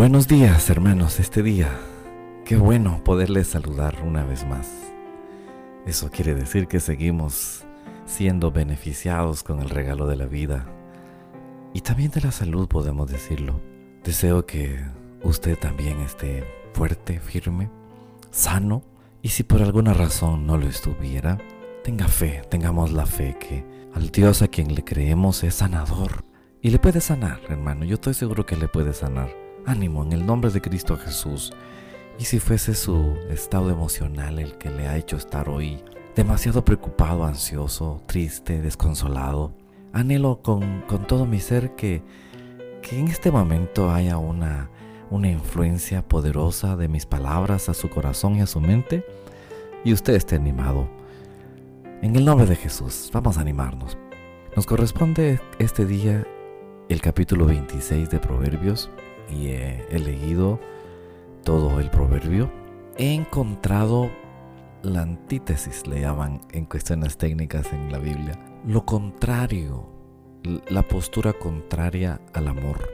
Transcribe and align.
Buenos 0.00 0.28
días, 0.28 0.70
hermanos, 0.70 1.20
este 1.20 1.42
día. 1.42 1.78
Qué 2.46 2.56
bueno 2.56 3.04
poderles 3.04 3.48
saludar 3.48 3.98
una 4.02 4.24
vez 4.24 4.46
más. 4.46 4.66
Eso 5.84 6.10
quiere 6.10 6.34
decir 6.34 6.68
que 6.68 6.80
seguimos 6.80 7.66
siendo 8.06 8.50
beneficiados 8.50 9.42
con 9.42 9.60
el 9.60 9.68
regalo 9.68 10.06
de 10.06 10.16
la 10.16 10.24
vida 10.24 10.66
y 11.74 11.82
también 11.82 12.12
de 12.12 12.22
la 12.22 12.32
salud, 12.32 12.66
podemos 12.66 13.10
decirlo. 13.10 13.60
Deseo 14.02 14.46
que 14.46 14.82
usted 15.22 15.58
también 15.58 16.00
esté 16.00 16.44
fuerte, 16.72 17.20
firme, 17.20 17.70
sano 18.30 18.82
y 19.20 19.28
si 19.28 19.42
por 19.42 19.60
alguna 19.60 19.92
razón 19.92 20.46
no 20.46 20.56
lo 20.56 20.66
estuviera, 20.66 21.36
tenga 21.84 22.08
fe, 22.08 22.40
tengamos 22.48 22.90
la 22.90 23.04
fe 23.04 23.36
que 23.38 23.66
al 23.92 24.10
Dios 24.10 24.40
a 24.40 24.48
quien 24.48 24.74
le 24.74 24.82
creemos 24.82 25.44
es 25.44 25.56
sanador 25.56 26.24
y 26.62 26.70
le 26.70 26.78
puede 26.78 27.02
sanar, 27.02 27.40
hermano. 27.50 27.84
Yo 27.84 27.96
estoy 27.96 28.14
seguro 28.14 28.46
que 28.46 28.56
le 28.56 28.66
puede 28.66 28.94
sanar. 28.94 29.39
Ánimo 29.66 30.04
en 30.04 30.12
el 30.12 30.26
nombre 30.26 30.50
de 30.50 30.60
Cristo 30.60 30.96
Jesús. 30.96 31.52
Y 32.18 32.24
si 32.24 32.38
fuese 32.38 32.74
su 32.74 33.16
estado 33.30 33.70
emocional 33.70 34.38
el 34.38 34.58
que 34.58 34.70
le 34.70 34.88
ha 34.88 34.96
hecho 34.96 35.16
estar 35.16 35.48
hoy 35.48 35.82
demasiado 36.14 36.64
preocupado, 36.64 37.24
ansioso, 37.24 38.02
triste, 38.06 38.60
desconsolado, 38.60 39.54
anhelo 39.92 40.42
con, 40.42 40.84
todo 41.06 41.24
mi 41.26 41.40
ser 41.40 41.74
que, 41.76 42.02
que 42.82 42.98
en 42.98 43.08
este 43.08 43.30
momento 43.30 43.90
haya 43.90 44.18
una, 44.18 44.70
una 45.10 45.30
influencia 45.30 46.06
poderosa 46.06 46.76
de 46.76 46.88
mis 46.88 47.06
palabras 47.06 47.68
a 47.68 47.74
su 47.74 47.88
corazón 47.88 48.36
y 48.36 48.40
a 48.40 48.46
su 48.46 48.60
mente 48.60 49.04
y 49.84 49.92
usted 49.92 50.14
esté 50.14 50.36
animado. 50.36 50.88
En 52.02 52.16
el 52.16 52.24
nombre 52.24 52.46
de 52.46 52.56
Jesús, 52.56 53.10
vamos 53.12 53.38
a 53.38 53.42
animarnos. 53.42 53.98
Nos 54.56 54.66
corresponde 54.66 55.40
este 55.58 55.86
día 55.86 56.26
el 56.88 57.00
capítulo 57.00 57.46
26 57.46 58.10
de 58.10 58.18
Proverbios 58.18 58.90
y 59.30 59.48
he, 59.48 59.98
leído 59.98 60.60
todo 61.44 61.80
el 61.80 61.90
proverbio, 61.90 62.50
he 62.96 63.14
encontrado 63.14 64.10
la 64.82 65.02
antítesis, 65.02 65.86
le 65.86 66.00
llaman 66.00 66.40
en 66.52 66.64
cuestiones 66.64 67.16
técnicas 67.16 67.72
en 67.72 67.90
la 67.92 67.98
Biblia, 67.98 68.38
lo 68.66 68.84
contrario, 68.84 69.88
la 70.68 70.82
postura 70.82 71.32
contraria 71.32 72.20
al 72.32 72.48
amor. 72.48 72.90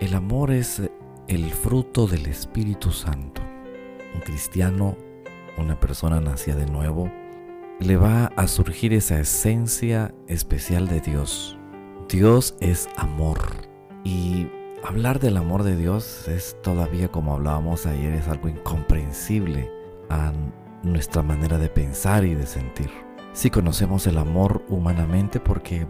El 0.00 0.14
amor 0.14 0.50
es 0.50 0.82
el 1.28 1.50
fruto 1.50 2.06
del 2.06 2.26
Espíritu 2.26 2.90
Santo. 2.92 3.42
Un 4.14 4.20
cristiano, 4.20 4.96
una 5.58 5.78
persona 5.78 6.20
nacida 6.20 6.56
de 6.56 6.66
nuevo, 6.66 7.10
le 7.80 7.96
va 7.96 8.26
a 8.36 8.46
surgir 8.48 8.92
esa 8.92 9.20
esencia 9.20 10.14
especial 10.26 10.88
de 10.88 11.00
Dios. 11.00 11.58
Dios 12.08 12.56
es 12.60 12.88
amor 12.96 13.38
y 14.02 14.48
Hablar 14.84 15.18
del 15.18 15.36
amor 15.36 15.64
de 15.64 15.76
Dios 15.76 16.28
es 16.28 16.56
todavía, 16.62 17.08
como 17.08 17.34
hablábamos 17.34 17.84
ayer, 17.84 18.14
es 18.14 18.28
algo 18.28 18.48
incomprensible 18.48 19.70
a 20.08 20.32
nuestra 20.82 21.22
manera 21.22 21.58
de 21.58 21.68
pensar 21.68 22.24
y 22.24 22.34
de 22.34 22.46
sentir. 22.46 22.90
Si 23.32 23.50
conocemos 23.50 24.06
el 24.06 24.18
amor 24.18 24.64
humanamente 24.68 25.40
porque 25.40 25.86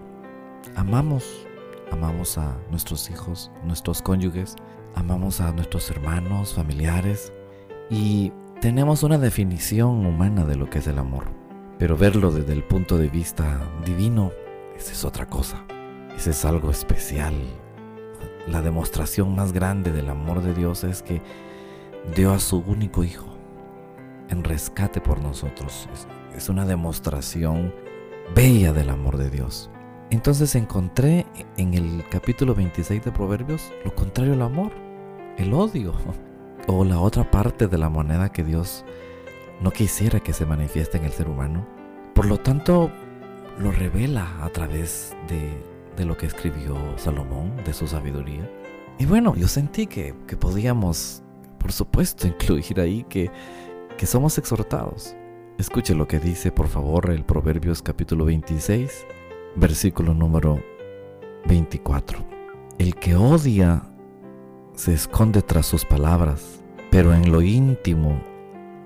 amamos, 0.75 1.47
amamos 1.92 2.39
a 2.39 2.56
nuestros 2.70 3.11
hijos, 3.11 3.50
nuestros 3.62 4.00
cónyuges, 4.00 4.56
amamos 4.94 5.42
a 5.42 5.53
nuestros 5.53 5.91
hermanos, 5.91 6.55
familiares 6.55 7.33
y 7.91 8.33
tenemos 8.61 9.03
una 9.03 9.19
definición 9.19 10.06
humana 10.06 10.44
de 10.44 10.56
lo 10.56 10.70
que 10.70 10.78
es 10.78 10.86
el 10.86 10.98
amor. 10.98 11.25
Pero 11.78 11.97
verlo 11.97 12.33
desde 12.33 12.55
el 12.55 12.64
punto 12.64 12.97
de 12.97 13.09
vista 13.09 13.61
divino, 13.84 14.33
esa 14.77 14.92
es 14.92 15.05
otra 15.05 15.27
cosa. 15.27 15.64
Ese 16.16 16.31
es 16.31 16.44
algo 16.44 16.70
especial, 16.70 17.34
la 18.51 18.63
demostración 18.63 19.35
más 19.35 19.53
grande 19.53 19.93
del 19.93 20.09
amor 20.09 20.43
de 20.43 20.55
Dios 20.55 20.85
es 20.85 21.03
que 21.03 21.21
dio 22.15 22.33
a 22.33 22.39
su 22.39 22.59
único 22.59 23.05
hijo 23.05 23.27
en 24.29 24.45
rescate 24.45 25.01
por 25.01 25.21
nosotros. 25.21 25.89
Es, 26.37 26.49
una 26.49 26.65
demostración 26.65 27.75
bella 28.34 28.72
del 28.72 28.91
amor 28.91 29.17
de 29.17 29.31
Dios. 29.31 29.71
Entonces 30.11 30.55
encontré 30.55 31.27
en 31.56 31.75
el 31.75 32.05
capítulo 32.09 32.55
26 32.55 33.05
de 33.05 33.12
Proverbios 33.12 33.72
lo 33.84 33.95
contrario 33.95 34.34
al 34.34 34.43
amor, 34.43 34.72
el 35.37 35.53
odio, 35.53 35.93
o 36.67 36.84
la 36.84 37.01
otra 37.01 37.31
parte 37.31 37.67
de 37.67 37.78
la 37.78 37.89
moneda 37.89 38.31
que 38.31 38.45
Dios 38.45 38.84
no 39.61 39.71
quisiera 39.72 40.21
que 40.21 40.33
se 40.33 40.47
manifieste 40.47 40.99
en 40.99 41.05
el 41.05 41.12
ser 41.12 41.28
humano. 41.28 41.67
Por 42.15 42.27
lo 42.27 42.39
tanto, 42.39 42.91
lo 43.59 43.72
revela 43.72 44.45
a 44.45 44.49
través 44.51 45.17
de 45.28 45.61
de 45.98 46.06
lo 46.06 46.16
que 46.16 46.26
escribió 46.26 46.76
Salomón, 46.97 47.56
de 47.64 47.75
su 47.75 47.86
sabiduría. 47.86 48.48
Y 48.98 49.04
bueno, 49.04 49.34
yo 49.34 49.48
sentí 49.48 49.86
que, 49.86 50.14
podíamos, 50.38 51.22
por 51.59 51.72
supuesto, 51.72 52.26
incluir 52.28 52.81
ahí 52.81 53.04
que, 53.09 53.31
que 53.98 54.06
somos 54.06 54.38
exhortados. 54.38 55.14
Escuche 55.59 55.94
lo 55.94 56.06
que 56.06 56.20
dice, 56.20 56.53
por 56.53 56.69
favor, 56.69 57.10
el 57.10 57.25
Proverbios 57.25 57.82
capítulo 57.82 58.25
26, 58.25 59.06
versículo 59.56 60.14
número 60.14 60.62
24. 61.47 62.25
El 62.78 62.94
que 62.94 63.16
odia 63.16 63.82
se 64.75 64.94
esconde 64.94 65.42
tras 65.42 65.66
sus 65.66 65.84
palabras, 65.84 66.62
pero 66.92 67.12
en 67.12 67.32
lo 67.32 67.42
íntimo 67.42 68.22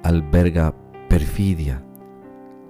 alberga 0.02 0.74
perfidia. 1.10 1.84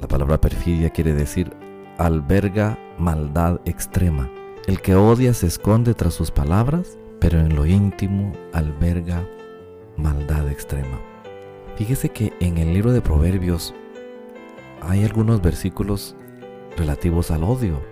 La 0.01 0.09
palabra 0.09 0.41
perfidia 0.41 0.91
quiere 0.91 1.13
decir 1.13 1.53
alberga 1.97 2.77
maldad 3.03 3.61
extrema. 3.65 4.31
El 4.67 4.81
que 4.81 4.95
odia 4.95 5.35
se 5.35 5.47
esconde 5.47 5.93
tras 5.93 6.15
sus 6.15 6.31
palabras, 6.31 6.97
pero 7.21 7.41
en 7.41 7.55
lo 7.55 7.67
íntimo 7.67 8.33
alberga 8.53 9.29
maldad 9.97 10.49
extrema. 10.49 11.01
Fíjese 11.77 12.11
que 12.11 12.33
en 12.41 12.59
el 12.59 12.73
libro 12.73 12.93
de 12.93 13.01
Proverbios 13.01 13.75
hay 14.81 15.05
algunos 15.05 15.43
versículos 15.43 16.17
relativos 16.77 17.31
al 17.31 17.45
odio. 17.45 17.83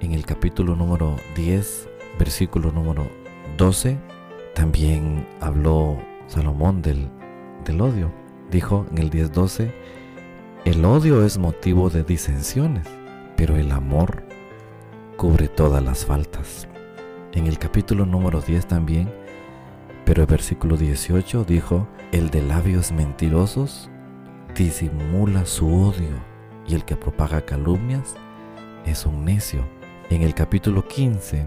En 0.00 0.12
el 0.12 0.24
capítulo 0.24 0.76
número 0.76 1.16
10, 1.36 1.88
versículo 2.18 2.72
número 2.72 3.06
12, 3.58 3.98
también 4.54 5.26
habló 5.40 5.98
Salomón 6.26 6.80
del, 6.80 7.08
del 7.64 7.80
odio. 7.80 8.12
Dijo 8.50 8.86
en 8.92 8.98
el 8.98 9.10
10.12, 9.10 9.72
el 10.64 10.84
odio 10.84 11.24
es 11.24 11.38
motivo 11.38 11.90
de 11.90 12.02
disensiones 12.02 12.86
pero 13.40 13.56
el 13.56 13.72
amor 13.72 14.22
cubre 15.20 15.48
todas 15.48 15.84
las 15.84 16.06
faltas. 16.06 16.66
En 17.34 17.46
el 17.46 17.58
capítulo 17.58 18.06
número 18.06 18.40
10 18.40 18.64
también, 18.64 19.12
pero 20.06 20.22
el 20.22 20.26
versículo 20.26 20.78
18 20.78 21.44
dijo, 21.44 21.86
el 22.10 22.30
de 22.30 22.40
labios 22.40 22.90
mentirosos 22.90 23.90
disimula 24.56 25.44
su 25.44 25.66
odio 25.66 26.08
y 26.66 26.74
el 26.74 26.86
que 26.86 26.96
propaga 26.96 27.42
calumnias 27.42 28.14
es 28.86 29.04
un 29.04 29.26
necio. 29.26 29.62
En 30.08 30.22
el 30.22 30.32
capítulo 30.32 30.88
15, 30.88 31.46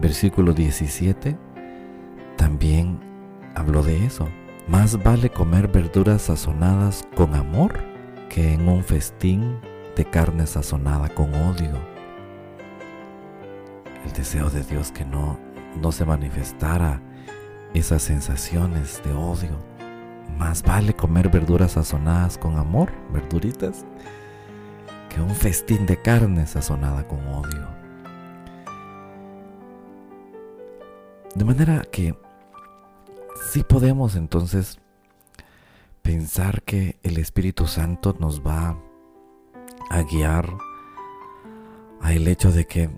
versículo 0.00 0.52
17, 0.52 1.36
también 2.36 3.00
habló 3.56 3.82
de 3.82 4.06
eso. 4.06 4.28
Más 4.68 5.02
vale 5.02 5.28
comer 5.28 5.66
verduras 5.66 6.22
sazonadas 6.22 7.02
con 7.16 7.34
amor 7.34 7.80
que 8.28 8.54
en 8.54 8.68
un 8.68 8.84
festín 8.84 9.58
de 9.96 10.04
carne 10.04 10.46
sazonada 10.46 11.08
con 11.08 11.34
odio. 11.34 11.91
El 14.04 14.12
deseo 14.12 14.50
de 14.50 14.62
Dios 14.64 14.90
que 14.90 15.04
no, 15.04 15.38
no 15.80 15.92
se 15.92 16.04
manifestara 16.04 17.00
esas 17.74 18.02
sensaciones 18.02 19.02
de 19.04 19.12
odio. 19.12 19.56
Más 20.38 20.62
vale 20.62 20.94
comer 20.94 21.28
verduras 21.28 21.72
sazonadas 21.72 22.38
con 22.38 22.56
amor, 22.56 22.90
verduritas, 23.12 23.84
que 25.08 25.20
un 25.20 25.34
festín 25.34 25.86
de 25.86 26.00
carne 26.00 26.46
sazonada 26.46 27.06
con 27.06 27.26
odio. 27.28 27.68
De 31.34 31.44
manera 31.44 31.82
que 31.90 32.14
sí 33.50 33.62
podemos 33.62 34.16
entonces 34.16 34.78
pensar 36.02 36.62
que 36.62 36.98
el 37.02 37.18
Espíritu 37.18 37.66
Santo 37.66 38.14
nos 38.18 38.42
va 38.42 38.76
a 39.90 40.02
guiar 40.02 40.46
a 42.00 42.12
el 42.12 42.26
hecho 42.28 42.50
de 42.50 42.66
que 42.66 42.90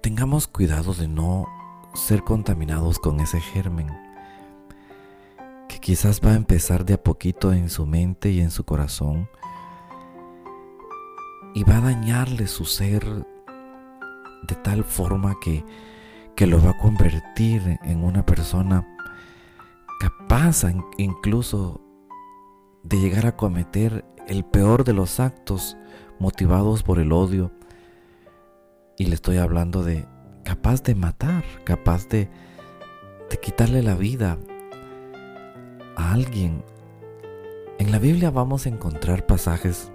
tengamos 0.00 0.46
cuidado 0.46 0.94
de 0.94 1.08
no 1.08 1.46
ser 1.94 2.22
contaminados 2.22 2.98
con 2.98 3.20
ese 3.20 3.40
germen 3.40 3.88
que 5.68 5.78
quizás 5.80 6.20
va 6.24 6.32
a 6.32 6.36
empezar 6.36 6.84
de 6.84 6.94
a 6.94 7.02
poquito 7.02 7.52
en 7.52 7.68
su 7.68 7.86
mente 7.86 8.30
y 8.30 8.40
en 8.40 8.50
su 8.50 8.64
corazón 8.64 9.28
y 11.54 11.64
va 11.64 11.78
a 11.78 11.80
dañarle 11.80 12.46
su 12.46 12.64
ser 12.64 13.04
de 13.04 14.54
tal 14.62 14.84
forma 14.84 15.36
que, 15.40 15.64
que 16.36 16.46
lo 16.46 16.62
va 16.62 16.70
a 16.70 16.78
convertir 16.78 17.78
en 17.82 18.04
una 18.04 18.24
persona 18.24 18.86
capaz 19.98 20.64
incluso 20.96 21.80
de 22.82 22.98
llegar 22.98 23.26
a 23.26 23.36
cometer 23.36 24.04
el 24.28 24.44
peor 24.44 24.84
de 24.84 24.92
los 24.92 25.20
actos 25.20 25.76
motivados 26.18 26.82
por 26.82 26.98
el 26.98 27.12
odio. 27.12 27.50
Y 28.98 29.06
le 29.06 29.14
estoy 29.14 29.36
hablando 29.36 29.84
de 29.84 30.06
capaz 30.42 30.82
de 30.82 30.96
matar, 30.96 31.44
capaz 31.62 32.08
de, 32.08 32.28
de 33.30 33.36
quitarle 33.38 33.80
la 33.84 33.94
vida 33.94 34.38
a 35.96 36.12
alguien. 36.12 36.64
En 37.78 37.92
la 37.92 38.00
Biblia 38.00 38.30
vamos 38.30 38.66
a 38.66 38.70
encontrar 38.70 39.24
pasajes 39.24 39.92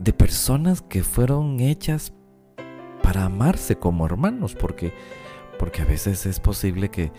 de 0.00 0.12
personas 0.12 0.82
que 0.82 1.04
fueron 1.04 1.60
hechas 1.60 2.12
para 3.00 3.26
amarse 3.26 3.76
como 3.76 4.04
hermanos, 4.04 4.56
porque, 4.56 4.92
porque 5.60 5.82
a 5.82 5.84
veces 5.84 6.26
es 6.26 6.40
posible 6.40 6.90
que, 6.90 7.12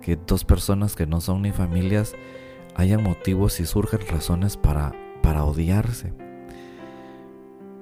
que 0.00 0.16
dos 0.16 0.46
personas 0.46 0.96
que 0.96 1.06
no 1.06 1.20
son 1.20 1.42
ni 1.42 1.52
familias 1.52 2.14
hayan 2.74 3.02
motivos 3.02 3.60
y 3.60 3.66
surjan 3.66 4.00
razones 4.08 4.56
para, 4.56 4.94
para 5.22 5.44
odiarse. 5.44 6.14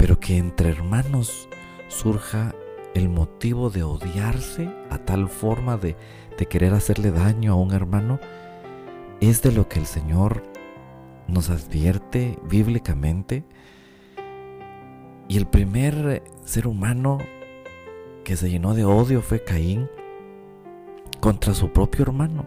Pero 0.02 0.18
que 0.18 0.36
entre 0.36 0.68
hermanos 0.68 1.48
surja 1.86 2.56
el 2.92 3.08
motivo 3.08 3.70
de 3.70 3.84
odiarse 3.84 4.68
a 4.90 4.98
tal 4.98 5.28
forma 5.28 5.76
de, 5.76 5.94
de 6.36 6.46
querer 6.46 6.74
hacerle 6.74 7.12
daño 7.12 7.52
a 7.52 7.54
un 7.54 7.70
hermano, 7.70 8.18
es 9.20 9.42
de 9.42 9.52
lo 9.52 9.68
que 9.68 9.78
el 9.78 9.86
Señor 9.86 10.42
nos 11.28 11.50
advierte 11.50 12.36
bíblicamente 12.42 13.44
y 15.28 15.36
el 15.36 15.46
primer 15.46 16.24
ser 16.44 16.66
humano 16.66 17.18
que 18.24 18.34
se 18.34 18.50
llenó 18.50 18.74
de 18.74 18.84
odio 18.84 19.22
fue 19.22 19.44
Caín 19.44 19.88
contra 21.20 21.54
su 21.54 21.72
propio 21.72 22.02
hermano. 22.02 22.44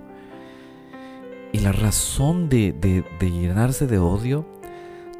Y 1.54 1.60
la 1.60 1.72
razón 1.72 2.50
de, 2.50 2.76
llenarse 3.22 3.88
de 3.88 3.98
odio 3.98 4.46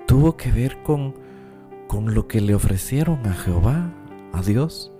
tuvo 0.06 0.36
que 0.36 0.52
ver 0.52 0.84
con, 0.84 1.24
con 1.88 2.14
lo 2.14 2.28
que 2.28 2.42
le 2.42 2.56
ofrecieron 2.56 3.26
a 3.26 3.34
Jehová, 3.34 3.92
a 4.34 4.42
Dios. 4.42 4.92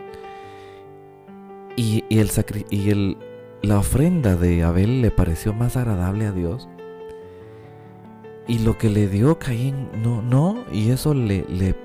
Y, 1.76 2.04
el, 2.10 2.30
y 2.70 3.18
la 3.62 3.80
ofrenda 3.80 4.36
de 4.36 4.64
Abel 4.64 5.02
le 5.02 5.12
pareció 5.12 5.54
más 5.54 5.78
agradable 5.78 6.26
a 6.26 6.32
Dios. 6.32 6.70
Y 8.48 8.60
lo 8.60 8.78
que 8.78 8.90
le 8.90 9.08
dio 9.08 9.40
Caín, 9.40 9.90
no, 10.04 10.22
no, 10.22 10.64
y 10.72 10.92
eso 10.92 11.14
le, 11.14 11.46
le 11.50 11.76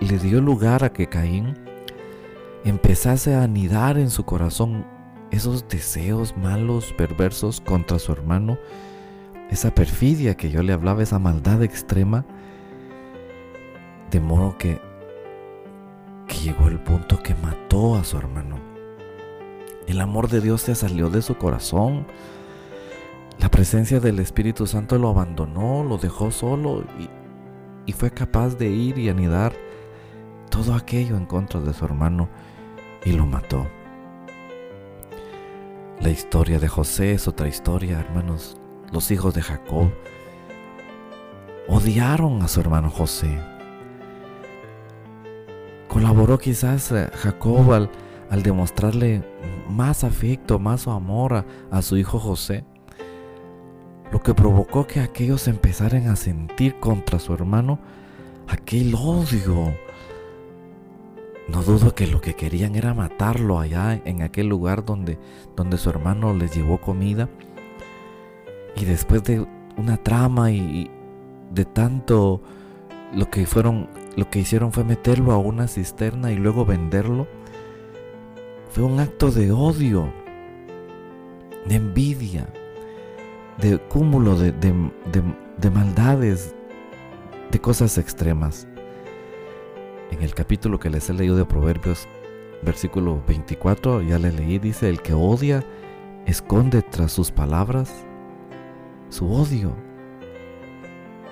le 0.00 0.18
dio 0.18 0.40
lugar 0.40 0.84
a 0.84 0.92
que 0.92 1.08
Caín 1.08 1.54
empezase 2.64 3.34
a 3.34 3.42
anidar 3.42 3.98
en 3.98 4.10
su 4.10 4.24
corazón 4.24 4.84
esos 5.30 5.68
deseos 5.68 6.36
malos, 6.36 6.92
perversos 6.96 7.60
contra 7.60 7.98
su 7.98 8.12
hermano, 8.12 8.58
esa 9.50 9.74
perfidia 9.74 10.36
que 10.36 10.50
yo 10.50 10.62
le 10.62 10.72
hablaba, 10.72 11.02
esa 11.02 11.18
maldad 11.18 11.62
extrema, 11.62 12.24
de 14.10 14.20
modo 14.20 14.56
que, 14.58 14.80
que 16.26 16.36
llegó 16.36 16.68
el 16.68 16.78
punto 16.80 17.22
que 17.22 17.34
mató 17.34 17.96
a 17.96 18.04
su 18.04 18.16
hermano. 18.18 18.56
El 19.86 20.00
amor 20.00 20.28
de 20.28 20.40
Dios 20.40 20.62
se 20.62 20.74
salió 20.74 21.10
de 21.10 21.22
su 21.22 21.36
corazón. 21.36 22.06
La 23.38 23.50
presencia 23.50 24.00
del 24.00 24.18
Espíritu 24.18 24.66
Santo 24.66 24.98
lo 24.98 25.08
abandonó, 25.08 25.84
lo 25.84 25.98
dejó 25.98 26.30
solo 26.30 26.84
y, 26.98 27.08
y 27.90 27.92
fue 27.92 28.10
capaz 28.10 28.56
de 28.56 28.68
ir 28.68 28.98
y 28.98 29.08
anidar 29.08 29.52
todo 30.50 30.74
aquello 30.74 31.16
en 31.16 31.26
contra 31.26 31.60
de 31.60 31.72
su 31.72 31.84
hermano 31.84 32.28
y 33.04 33.12
lo 33.12 33.26
mató. 33.26 33.66
La 36.00 36.10
historia 36.10 36.58
de 36.58 36.68
José 36.68 37.12
es 37.12 37.26
otra 37.26 37.48
historia, 37.48 38.00
hermanos. 38.00 38.58
Los 38.92 39.10
hijos 39.10 39.34
de 39.34 39.42
Jacob 39.42 39.90
odiaron 41.68 42.42
a 42.42 42.48
su 42.48 42.60
hermano 42.60 42.90
José. 42.90 43.55
Colaboró 45.96 46.36
quizás 46.36 46.92
eh, 46.92 47.08
Jacob 47.14 47.72
al, 47.72 48.42
demostrarle 48.42 49.22
más 49.70 50.04
afecto, 50.04 50.58
más 50.58 50.86
amor 50.88 51.46
a, 51.70 51.80
su 51.80 51.96
hijo 51.96 52.18
José, 52.18 52.66
lo 54.12 54.22
que 54.22 54.34
provocó 54.34 54.86
que 54.86 55.00
aquellos 55.00 55.48
empezaran 55.48 56.08
a 56.08 56.16
sentir 56.16 56.78
contra 56.80 57.18
su 57.18 57.32
hermano 57.32 57.78
aquel 58.46 58.94
odio, 58.94 59.72
no 61.48 61.62
dudo 61.62 61.94
que 61.94 62.06
lo 62.06 62.20
que 62.20 62.34
querían 62.34 62.74
era 62.74 62.92
matarlo 62.92 63.58
allá 63.58 63.98
en 64.04 64.20
aquel 64.20 64.48
lugar 64.48 64.84
donde, 64.84 65.18
donde 65.56 65.78
su 65.78 65.88
hermano 65.88 66.34
les 66.34 66.54
llevó 66.54 66.78
comida. 66.78 67.30
Y 68.76 68.84
después 68.84 69.24
de 69.24 69.46
una 69.78 69.96
trama 69.96 70.50
y 70.50 70.90
de 71.54 71.64
tanto 71.64 72.42
lo 73.14 73.30
que 73.30 73.46
fueron 73.46 73.88
lo 74.16 74.30
que 74.30 74.38
hicieron 74.38 74.72
fue 74.72 74.84
meterlo 74.84 75.32
a 75.32 75.38
una 75.38 75.68
cisterna 75.68 76.32
y 76.32 76.36
luego 76.36 76.64
venderlo. 76.64 77.26
Fue 78.70 78.82
un 78.82 78.98
acto 78.98 79.30
de 79.30 79.52
odio, 79.52 80.12
de 81.66 81.76
envidia, 81.76 82.48
de 83.60 83.78
cúmulo 83.78 84.36
de, 84.36 84.52
de 84.52 85.70
maldades, 85.70 86.54
de 87.50 87.58
cosas 87.60 87.98
extremas. 87.98 88.66
En 90.10 90.22
el 90.22 90.34
capítulo 90.34 90.78
que 90.78 90.90
les 90.90 91.10
he 91.10 91.14
leído 91.14 91.36
de 91.36 91.44
Proverbios, 91.44 92.06
versículo 92.62 93.22
24, 93.26 94.02
ya 94.02 94.18
le 94.18 94.32
leí, 94.32 94.58
dice, 94.58 94.88
el 94.88 95.02
que 95.02 95.14
odia 95.14 95.64
esconde 96.26 96.82
tras 96.82 97.12
sus 97.12 97.30
palabras 97.30 97.92
su 99.08 99.30
odio 99.30 99.85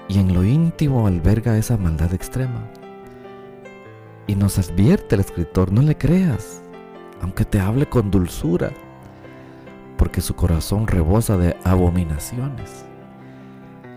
y 0.08 0.18
en 0.18 0.34
lo 0.34 0.44
íntimo 0.44 1.06
alberga 1.06 1.56
esa 1.56 1.76
maldad 1.76 2.12
extrema. 2.12 2.68
Y 4.26 4.34
nos 4.34 4.58
advierte 4.58 5.14
el 5.14 5.20
escritor, 5.20 5.72
no 5.72 5.82
le 5.82 5.96
creas, 5.96 6.62
aunque 7.20 7.44
te 7.44 7.60
hable 7.60 7.86
con 7.86 8.10
dulzura, 8.10 8.72
porque 9.96 10.20
su 10.20 10.34
corazón 10.34 10.86
rebosa 10.86 11.36
de 11.36 11.56
abominaciones. 11.64 12.84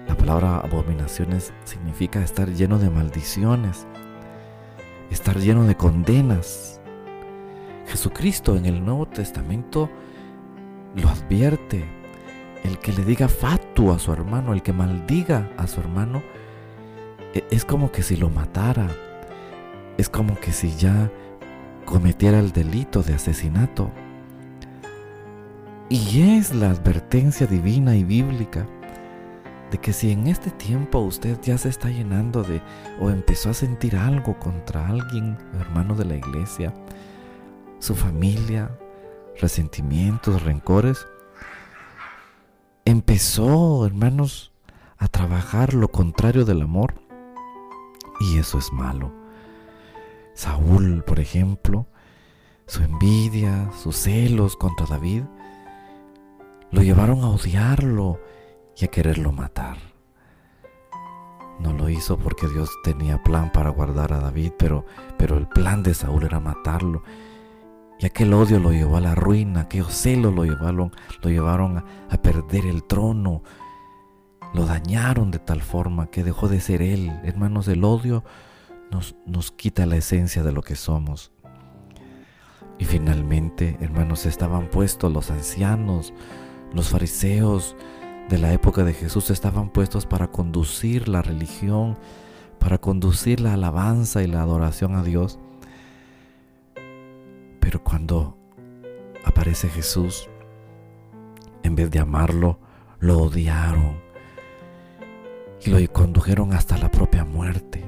La 0.07 0.15
palabra 0.15 0.57
abominaciones 0.57 1.53
significa 1.65 2.23
estar 2.23 2.49
lleno 2.49 2.79
de 2.79 2.89
maldiciones, 2.89 3.85
estar 5.11 5.37
lleno 5.37 5.65
de 5.65 5.75
condenas. 5.75 6.79
Jesucristo 7.87 8.55
en 8.55 8.65
el 8.65 8.83
Nuevo 8.83 9.05
Testamento 9.05 9.89
lo 10.95 11.09
advierte. 11.09 11.96
El 12.67 12.79
que 12.79 12.91
le 12.91 13.05
diga 13.05 13.29
fatu 13.29 13.91
a 13.91 13.99
su 13.99 14.11
hermano, 14.11 14.51
el 14.51 14.61
que 14.61 14.73
maldiga 14.73 15.49
a 15.55 15.67
su 15.67 15.79
hermano, 15.79 16.21
e, 17.33 17.45
es 17.49 17.63
como 17.63 17.93
que 17.93 18.03
si 18.03 18.17
lo 18.17 18.29
matara. 18.29 18.89
Es 19.97 20.09
como 20.09 20.37
que 20.37 20.51
si 20.51 20.75
ya 20.75 21.09
cometiera 21.85 22.39
el 22.39 22.51
delito 22.51 23.03
de 23.03 23.13
asesinato. 23.13 23.89
Y 25.87 26.37
es 26.37 26.53
la 26.53 26.69
advertencia 26.71 27.47
divina 27.47 27.95
y 27.95 28.03
bíblica 28.03 28.67
de 29.71 29.77
que 29.77 29.93
si 29.93 30.11
en 30.11 30.27
este 30.27 30.51
tiempo 30.51 30.99
usted 30.99 31.39
ya 31.41 31.57
se 31.57 31.69
está 31.69 31.89
llenando 31.89 32.43
de 32.43 32.61
o 32.99 33.09
empezó 33.09 33.49
a 33.49 33.53
sentir 33.53 33.95
algo 33.95 34.37
contra 34.39 34.87
alguien, 34.89 35.37
hermano 35.57 35.95
de 35.95 36.03
la 36.03 36.17
iglesia, 36.17 36.73
su 37.79 37.95
familia, 37.95 38.69
resentimientos, 39.39 40.43
rencores, 40.43 41.07
empezó, 42.87 43.85
hermanos, 43.85 44.53
a 44.97 45.09
trabajar 45.09 45.73
lo 45.73 45.89
contrario 45.89 46.45
del 46.45 46.61
amor. 46.61 46.95
Y 48.21 48.39
eso 48.39 48.57
es 48.57 48.71
malo. 48.71 49.11
Saúl, 50.33 51.03
por 51.03 51.19
ejemplo, 51.19 51.87
su 52.65 52.83
envidia, 52.83 53.71
sus 53.83 53.97
celos 53.97 54.55
contra 54.55 54.85
David, 54.85 55.23
lo 56.71 56.81
llevaron 56.81 57.21
a 57.23 57.29
odiarlo 57.29 58.21
y 58.77 58.85
a 58.85 58.87
quererlo 58.87 59.33
matar. 59.33 59.77
No 61.59 61.73
lo 61.73 61.89
hizo 61.89 62.17
porque 62.17 62.47
Dios 62.47 62.69
tenía 62.83 63.21
plan 63.21 63.51
para 63.51 63.69
guardar 63.69 64.13
a 64.13 64.19
David, 64.19 64.53
pero, 64.57 64.85
pero 65.17 65.37
el 65.37 65.47
plan 65.47 65.83
de 65.83 65.93
Saúl 65.93 66.23
era 66.23 66.39
matarlo. 66.39 67.03
Y 67.99 68.05
aquel 68.05 68.33
odio 68.33 68.59
lo 68.59 68.71
llevó 68.71 68.97
a 68.97 69.01
la 69.01 69.15
ruina, 69.15 69.61
aquellos 69.61 69.93
celos 69.93 70.33
lo 70.33 70.43
llevaron, 70.43 70.91
lo 71.21 71.29
llevaron 71.29 71.77
a, 71.77 71.85
a 72.09 72.21
perder 72.21 72.65
el 72.65 72.83
trono, 72.83 73.41
lo 74.53 74.65
dañaron 74.65 75.31
de 75.31 75.39
tal 75.39 75.61
forma 75.61 76.07
que 76.07 76.23
dejó 76.23 76.47
de 76.47 76.61
ser 76.61 76.81
él. 76.81 77.11
Hermanos, 77.23 77.67
el 77.67 77.83
odio 77.83 78.23
nos, 78.91 79.15
nos 79.25 79.51
quita 79.51 79.85
la 79.85 79.97
esencia 79.97 80.43
de 80.43 80.51
lo 80.51 80.61
que 80.61 80.75
somos. 80.75 81.31
Y 82.77 82.85
finalmente, 82.85 83.77
hermanos, 83.81 84.27
estaban 84.27 84.69
puestos 84.69 85.11
los 85.11 85.31
ancianos, 85.31 86.13
los 86.73 86.89
fariseos, 86.89 87.75
de 88.29 88.37
la 88.37 88.51
época 88.51 88.83
de 88.83 88.93
Jesús 88.93 89.29
estaban 89.29 89.69
puestos 89.69 90.05
para 90.05 90.27
conducir 90.27 91.07
la 91.07 91.21
religión, 91.21 91.97
para 92.59 92.77
conducir 92.77 93.39
la 93.39 93.53
alabanza 93.53 94.21
y 94.21 94.27
la 94.27 94.41
adoración 94.41 94.95
a 94.95 95.03
Dios. 95.03 95.39
Pero 97.59 97.83
cuando 97.83 98.37
aparece 99.25 99.69
Jesús, 99.69 100.29
en 101.63 101.75
vez 101.75 101.91
de 101.91 101.99
amarlo, 101.99 102.59
lo 102.99 103.19
odiaron 103.19 103.99
y 105.65 105.69
lo 105.69 105.93
condujeron 105.93 106.53
hasta 106.53 106.77
la 106.77 106.89
propia 106.89 107.25
muerte. 107.25 107.83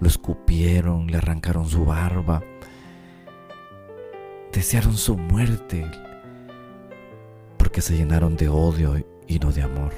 Lo 0.00 0.08
escupieron, 0.08 1.06
le 1.06 1.18
arrancaron 1.18 1.68
su 1.68 1.84
barba, 1.84 2.42
desearon 4.52 4.96
su 4.96 5.16
muerte, 5.16 5.88
porque 7.56 7.80
se 7.80 7.96
llenaron 7.96 8.36
de 8.36 8.48
odio 8.48 8.96
y 9.26 9.38
no 9.38 9.52
de 9.52 9.62
amor. 9.62 9.92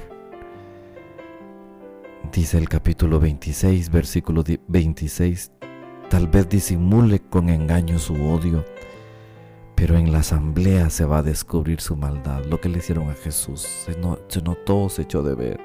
Dice 2.31 2.57
el 2.57 2.69
capítulo 2.69 3.19
26, 3.19 3.89
versículo 3.89 4.43
26, 4.67 5.51
tal 6.15 6.27
vez 6.29 6.47
disimule 6.47 7.19
con 7.19 7.49
engaño 7.49 7.99
su 7.99 8.13
odio, 8.13 8.63
pero 9.75 9.97
en 9.97 10.13
la 10.13 10.19
asamblea 10.19 10.89
se 10.89 11.03
va 11.03 11.17
a 11.17 11.23
descubrir 11.23 11.81
su 11.81 11.97
maldad, 11.97 12.45
lo 12.45 12.61
que 12.61 12.69
le 12.69 12.77
hicieron 12.77 13.09
a 13.09 13.15
Jesús. 13.15 13.59
Se, 13.59 14.41
notó, 14.41 14.87
se 14.87 15.01
echó 15.01 15.23
de 15.23 15.35
ver. 15.35 15.59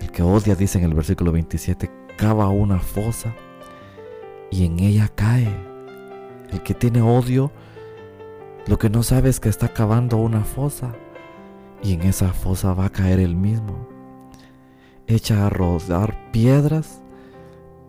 El 0.00 0.10
que 0.10 0.22
odia, 0.22 0.54
dice 0.54 0.78
en 0.78 0.84
el 0.84 0.94
versículo 0.94 1.30
27, 1.30 1.90
cava 2.16 2.48
una 2.48 2.78
fosa 2.78 3.34
y 4.50 4.64
en 4.64 4.80
ella 4.80 5.10
cae. 5.14 5.54
El 6.50 6.62
que 6.62 6.72
tiene 6.72 7.02
odio, 7.02 7.52
lo 8.66 8.78
que 8.78 8.88
no 8.88 9.02
sabe 9.02 9.28
es 9.28 9.40
que 9.40 9.50
está 9.50 9.68
cavando 9.74 10.16
una 10.16 10.42
fosa 10.42 10.94
y 11.82 11.92
en 11.92 12.00
esa 12.04 12.32
fosa 12.32 12.72
va 12.72 12.86
a 12.86 12.92
caer 12.92 13.20
el 13.20 13.36
mismo. 13.36 13.86
Echa 15.06 15.46
a 15.46 15.50
rodar 15.50 16.32
piedras 16.32 17.01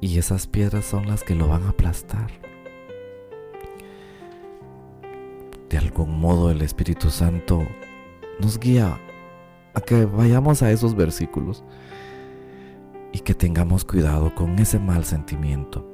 y 0.03 0.17
esas 0.17 0.47
piedras 0.47 0.83
son 0.83 1.07
las 1.07 1.23
que 1.23 1.33
lo 1.33 1.47
van 1.47 1.63
a 1.63 1.69
aplastar. 1.69 2.29
De 5.69 5.77
algún 5.77 6.19
modo 6.19 6.51
el 6.51 6.61
Espíritu 6.61 7.09
Santo 7.09 7.65
nos 8.37 8.59
guía 8.59 8.99
a 9.73 9.79
que 9.79 10.03
vayamos 10.03 10.61
a 10.61 10.71
esos 10.71 10.93
versículos 10.93 11.63
y 13.13 13.19
que 13.19 13.33
tengamos 13.33 13.85
cuidado 13.85 14.35
con 14.35 14.59
ese 14.59 14.77
mal 14.77 15.05
sentimiento, 15.05 15.87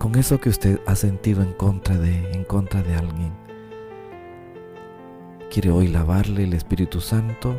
con 0.00 0.16
eso 0.16 0.40
que 0.40 0.48
usted 0.48 0.80
ha 0.84 0.96
sentido 0.96 1.44
en 1.44 1.52
contra 1.52 1.96
de, 1.96 2.32
en 2.32 2.42
contra 2.42 2.82
de 2.82 2.96
alguien. 2.96 3.32
Quiere 5.48 5.70
hoy 5.70 5.86
lavarle 5.86 6.42
el 6.42 6.54
Espíritu 6.54 7.00
Santo 7.00 7.54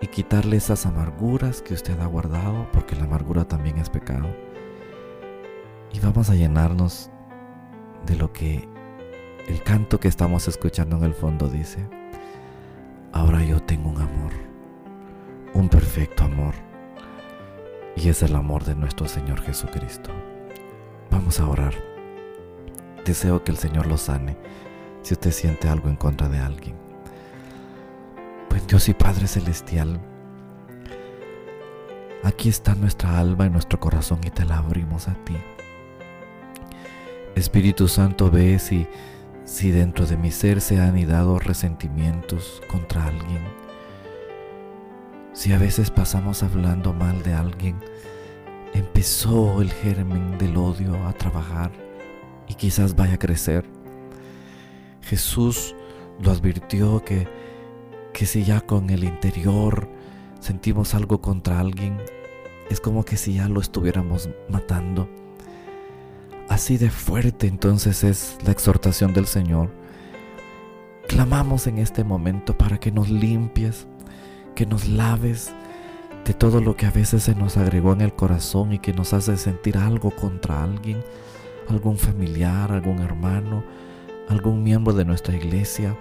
y 0.00 0.06
quitarle 0.06 0.56
esas 0.56 0.86
amarguras 0.86 1.62
que 1.62 1.74
usted 1.74 1.98
ha 2.00 2.06
guardado, 2.06 2.68
porque 2.72 2.96
la 2.96 3.04
amargura 3.04 3.44
también 3.44 3.78
es 3.78 3.90
pecado. 3.90 4.28
Y 5.92 6.00
vamos 6.00 6.30
a 6.30 6.34
llenarnos 6.34 7.10
de 8.06 8.16
lo 8.16 8.32
que 8.32 8.68
el 9.48 9.62
canto 9.62 9.98
que 9.98 10.08
estamos 10.08 10.46
escuchando 10.46 10.96
en 10.96 11.04
el 11.04 11.14
fondo 11.14 11.48
dice. 11.48 11.88
Ahora 13.12 13.42
yo 13.42 13.60
tengo 13.62 13.88
un 13.88 14.00
amor, 14.00 14.32
un 15.54 15.68
perfecto 15.68 16.24
amor, 16.24 16.54
y 17.96 18.08
es 18.08 18.22
el 18.22 18.36
amor 18.36 18.64
de 18.64 18.76
nuestro 18.76 19.08
Señor 19.08 19.40
Jesucristo. 19.40 20.10
Vamos 21.10 21.40
a 21.40 21.48
orar. 21.48 21.74
Deseo 23.04 23.42
que 23.42 23.50
el 23.50 23.56
Señor 23.56 23.86
lo 23.86 23.96
sane 23.96 24.36
si 25.02 25.14
usted 25.14 25.32
siente 25.32 25.68
algo 25.68 25.88
en 25.88 25.96
contra 25.96 26.28
de 26.28 26.38
alguien 26.38 26.87
Dios 28.68 28.86
y 28.90 28.92
Padre 28.92 29.26
Celestial, 29.26 29.98
aquí 32.22 32.50
está 32.50 32.74
nuestra 32.74 33.18
alma 33.18 33.46
y 33.46 33.50
nuestro 33.50 33.80
corazón 33.80 34.20
y 34.26 34.30
te 34.30 34.44
la 34.44 34.58
abrimos 34.58 35.08
a 35.08 35.14
ti. 35.24 35.34
Espíritu 37.34 37.88
Santo, 37.88 38.30
ve 38.30 38.58
si, 38.58 38.86
si 39.46 39.70
dentro 39.70 40.04
de 40.04 40.18
mi 40.18 40.30
ser 40.30 40.60
se 40.60 40.78
han 40.78 40.90
anidado 40.90 41.38
resentimientos 41.38 42.60
contra 42.70 43.06
alguien. 43.06 43.42
Si 45.32 45.54
a 45.54 45.58
veces 45.58 45.90
pasamos 45.90 46.42
hablando 46.42 46.92
mal 46.92 47.22
de 47.22 47.32
alguien, 47.32 47.76
empezó 48.74 49.62
el 49.62 49.72
germen 49.72 50.36
del 50.36 50.58
odio 50.58 51.06
a 51.06 51.14
trabajar 51.14 51.70
y 52.48 52.54
quizás 52.54 52.94
vaya 52.94 53.14
a 53.14 53.18
crecer. 53.18 53.64
Jesús 55.00 55.74
lo 56.20 56.32
advirtió 56.32 57.02
que 57.02 57.47
que 58.18 58.26
si 58.26 58.42
ya 58.42 58.60
con 58.60 58.90
el 58.90 59.04
interior 59.04 59.88
sentimos 60.40 60.94
algo 60.94 61.20
contra 61.20 61.60
alguien, 61.60 61.98
es 62.68 62.80
como 62.80 63.04
que 63.04 63.16
si 63.16 63.34
ya 63.34 63.48
lo 63.48 63.60
estuviéramos 63.60 64.28
matando. 64.48 65.08
Así 66.48 66.78
de 66.78 66.90
fuerte 66.90 67.46
entonces 67.46 68.02
es 68.02 68.36
la 68.44 68.50
exhortación 68.50 69.12
del 69.12 69.26
Señor. 69.26 69.70
Clamamos 71.06 71.68
en 71.68 71.78
este 71.78 72.02
momento 72.02 72.58
para 72.58 72.78
que 72.78 72.90
nos 72.90 73.08
limpies, 73.08 73.86
que 74.56 74.66
nos 74.66 74.88
laves 74.88 75.52
de 76.24 76.34
todo 76.34 76.60
lo 76.60 76.74
que 76.74 76.86
a 76.86 76.90
veces 76.90 77.22
se 77.22 77.36
nos 77.36 77.56
agregó 77.56 77.92
en 77.92 78.00
el 78.00 78.14
corazón 78.14 78.72
y 78.72 78.80
que 78.80 78.92
nos 78.92 79.12
hace 79.12 79.36
sentir 79.36 79.78
algo 79.78 80.10
contra 80.10 80.64
alguien, 80.64 81.04
algún 81.68 81.96
familiar, 81.96 82.72
algún 82.72 82.98
hermano, 82.98 83.62
algún 84.28 84.64
miembro 84.64 84.92
de 84.92 85.04
nuestra 85.04 85.36
iglesia 85.36 85.96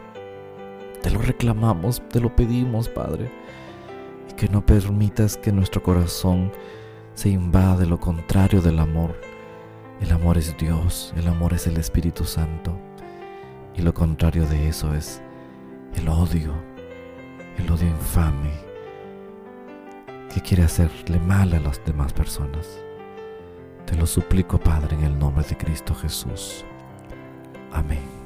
te 1.02 1.10
lo 1.12 1.20
reclamamos, 1.20 2.02
te 2.10 2.20
lo 2.20 2.36
pedimos, 2.36 2.90
Padre. 2.90 3.32
Y 4.30 4.34
que 4.34 4.50
no 4.50 4.66
permitas 4.66 5.38
que 5.38 5.52
nuestro 5.52 5.82
corazón 5.84 6.52
se 7.14 7.30
invada 7.30 7.78
de 7.78 7.86
lo 7.86 8.00
contrario 8.00 8.62
del 8.62 8.80
amor. 8.80 9.20
El 10.02 10.12
amor 10.12 10.38
es 10.38 10.56
Dios, 10.58 11.14
el 11.18 11.28
amor 11.28 11.54
es 11.54 11.66
el 11.68 11.78
Espíritu 11.78 12.26
Santo. 12.26 12.78
Y 13.76 13.82
lo 13.82 13.94
contrario 13.94 14.46
de 14.48 14.68
eso 14.68 14.94
es 14.94 15.22
el 15.96 16.10
odio, 16.10 16.54
el 17.58 17.72
odio 17.72 17.88
infame 17.88 18.52
que 20.34 20.42
quiere 20.42 20.64
hacerle 20.64 21.20
mal 21.20 21.54
a 21.54 21.60
las 21.60 21.84
demás 21.86 22.14
personas. 22.14 22.68
Te 23.86 23.96
lo 23.96 24.06
suplico, 24.06 24.60
Padre, 24.60 24.96
en 24.96 25.04
el 25.04 25.18
nombre 25.18 25.44
de 25.48 25.58
Cristo 25.58 25.96
Jesús. 25.96 26.66
Amén. 27.72 28.17